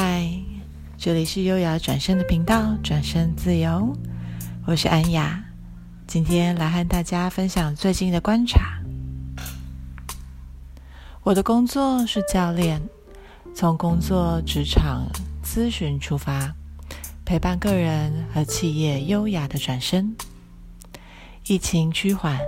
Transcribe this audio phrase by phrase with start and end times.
[0.00, 0.30] 嗨，
[0.96, 3.96] 这里是优雅转身的频道，转身自由，
[4.64, 5.42] 我是安雅，
[6.06, 8.78] 今天来和大家分享最近的观察。
[11.24, 12.80] 我的工作是教练，
[13.52, 15.08] 从工作职场
[15.42, 16.54] 咨询出发，
[17.24, 20.14] 陪伴个人和企业优雅的转身。
[21.48, 22.38] 疫情趋缓，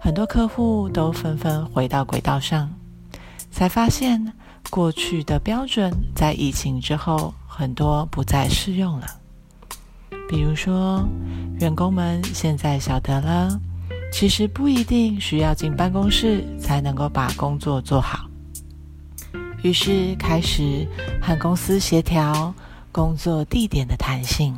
[0.00, 2.72] 很多客户都纷纷回到轨道上，
[3.50, 4.32] 才发现。
[4.70, 9.06] 过去的标准在疫情之后，很多不再适用了。
[10.28, 11.02] 比如说，
[11.60, 13.58] 员工们现在晓得了，
[14.12, 18.28] 其实不一定需要进办公室才能够把工作做好。
[19.62, 20.86] 于是开始
[21.22, 22.52] 和公司协调
[22.92, 24.54] 工作地点的弹性，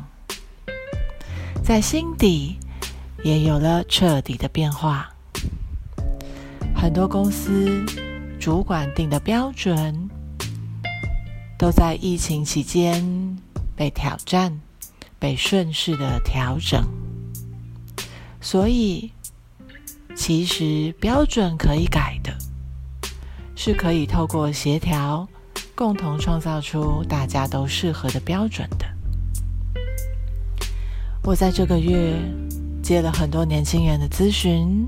[1.63, 2.57] 在心底
[3.23, 5.09] 也有了彻底的变化。
[6.75, 7.85] 很多公司。
[8.39, 10.09] 主管定的标准
[11.57, 13.37] 都在疫情期间
[13.75, 14.57] 被挑战、
[15.19, 16.81] 被顺势的调整，
[18.39, 19.11] 所以
[20.15, 22.33] 其实标准可以改的，
[23.57, 25.27] 是可以透过协调，
[25.75, 28.85] 共同创造出大家都适合的标准的。
[31.23, 32.17] 我在这个月
[32.81, 34.87] 接了很多年轻人的咨询，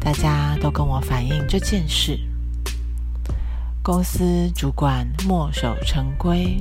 [0.00, 2.16] 大家都跟我反映这件事。
[3.86, 6.60] 公司主管墨守成规，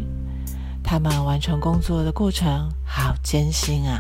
[0.84, 4.00] 他们完成工作的过程好艰辛啊。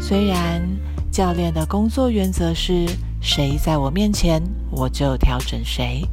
[0.00, 0.66] 虽然
[1.12, 2.86] 教练的工作原则是
[3.20, 6.08] 谁在我面前，我就调整谁，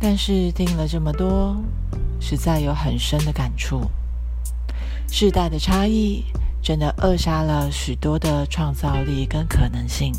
[0.00, 1.56] 但是听了这么多，
[2.18, 3.88] 实在有很深的感触。
[5.08, 6.24] 世代的差异
[6.60, 10.12] 真的扼杀了许多的创造力跟可能性。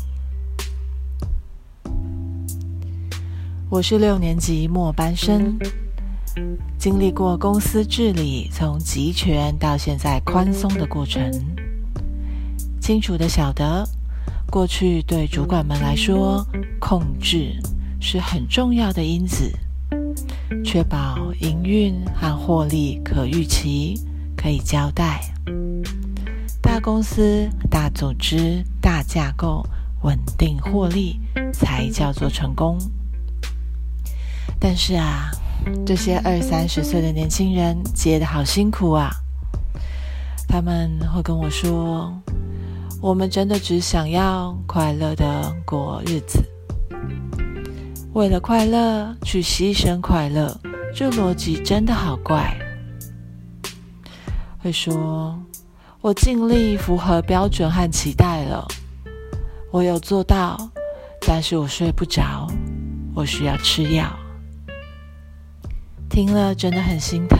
[3.70, 5.56] 我是六年级末班生，
[6.76, 11.30] 经历过公司治理从集权到现在宽松的过程，
[12.80, 13.88] 清楚地晓得，
[14.50, 16.44] 过去对主管们来说，
[16.80, 17.54] 控制
[18.00, 19.52] 是很重要的因子，
[20.64, 23.94] 确保营运和获利可预期，
[24.36, 25.20] 可以交代。
[26.60, 29.64] 大公司、大组织、大架构，
[30.02, 31.20] 稳定获利，
[31.52, 32.76] 才叫做成功。
[34.60, 35.30] 但是啊，
[35.86, 39.10] 这些二三十岁的年轻人接得好辛苦啊！
[40.46, 42.12] 他们会跟我说
[43.00, 46.44] ：“我们真的只想要快乐的过日子，
[48.12, 50.54] 为了快乐去牺牲快乐，
[50.94, 52.54] 这逻辑真的好怪。”
[54.62, 55.40] 会说
[56.02, 58.68] ：“我尽力符合标准和期待了，
[59.70, 60.70] 我有做到，
[61.26, 62.46] 但是我睡不着，
[63.14, 64.04] 我需要吃药。”
[66.10, 67.38] 听了真的很心疼。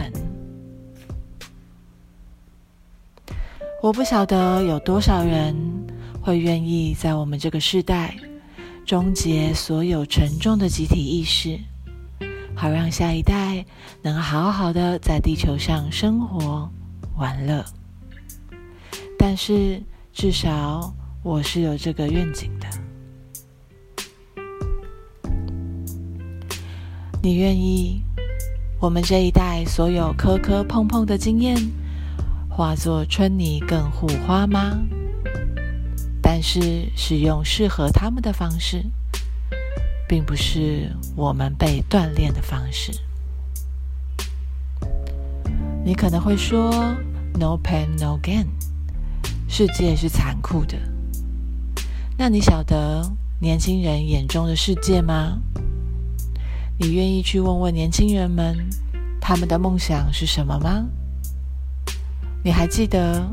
[3.83, 5.53] 我不晓得有多少人
[6.21, 8.15] 会愿意在我们这个时代
[8.85, 11.59] 终结所有沉重的集体意识，
[12.55, 13.65] 好让下一代
[14.01, 16.71] 能好好的在地球上生活
[17.17, 17.65] 玩乐。
[19.17, 19.83] 但是
[20.13, 20.93] 至少
[21.23, 22.67] 我是有这个愿景的。
[27.21, 28.01] 你愿意？
[28.81, 31.55] 我们这一代所有磕磕碰碰的经验，
[32.49, 34.75] 化作春泥更护花吗？
[36.19, 38.83] 但是使用适合他们的方式，
[40.09, 42.91] 并不是我们被锻炼的方式。
[45.85, 46.71] 你可能会说
[47.37, 48.47] ：“No pain, no gain。”
[49.47, 50.75] 世界是残酷的。
[52.17, 53.07] 那你晓得
[53.39, 55.37] 年轻人眼中的世界吗？
[56.83, 58.57] 你愿意去问问年轻人们，
[59.19, 60.83] 他们的梦想是什么吗？
[62.43, 63.23] 你还记得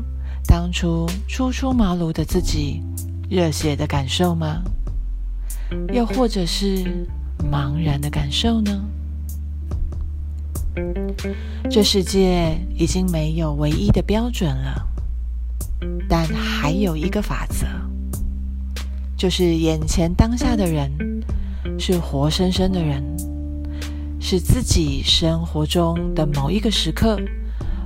[0.45, 2.83] 当初初出茅庐的自己
[3.27, 4.61] 热血的感受吗？
[5.91, 7.07] 又或者是
[7.51, 8.85] 茫然的感受呢？
[11.71, 14.87] 这世界已经没有唯一的标准了，
[16.07, 17.65] 但还有一个法则，
[19.17, 20.91] 就是眼前当下的人
[21.79, 23.03] 是活生生的人。
[24.19, 27.19] 是自己生活中的某一个时刻，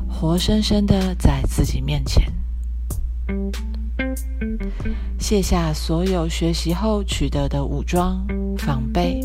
[0.09, 2.29] 活生生的在自己面前，
[5.19, 8.25] 卸下所有学习后取得的武装
[8.57, 9.21] 防备，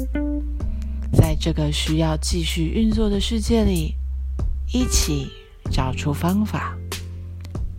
[1.12, 3.94] 在这个需要继续运作的世界里，
[4.72, 5.28] 一起
[5.70, 6.76] 找出方法，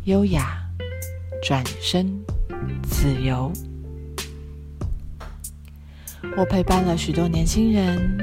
[0.05, 0.59] 优雅
[1.41, 2.19] 转身
[2.83, 3.53] 自由。
[6.35, 8.17] 我陪伴了许多年轻人。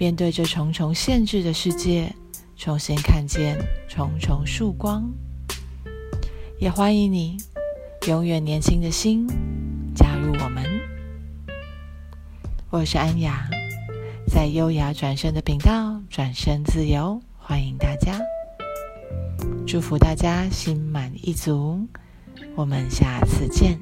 [0.00, 2.10] 面对这重重限制的世界，
[2.56, 5.06] 重新看见重重曙光。
[6.58, 7.36] 也欢迎你，
[8.08, 9.26] 永远年轻的心，
[9.94, 10.64] 加入我们。
[12.70, 13.46] 我是安雅，
[14.26, 18.18] 在优雅转身的频道，转身自由，欢迎大家。
[19.66, 21.86] 祝福大家心满意足，
[22.56, 23.78] 我们下次见。